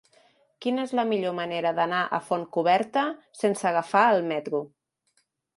[0.65, 3.05] Quina és la millor manera d'anar a Fontcoberta
[3.43, 4.67] sense agafar el metro?